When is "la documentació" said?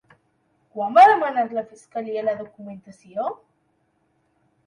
2.29-3.27